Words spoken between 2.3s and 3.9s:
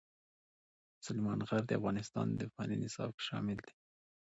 د پوهنې نصاب کې شامل دي.